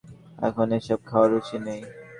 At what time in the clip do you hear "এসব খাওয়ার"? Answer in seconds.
0.77-1.29